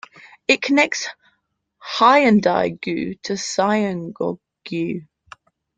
[0.47, 1.07] It connects
[1.99, 5.05] Haeundae-gu to Suyeong-gu.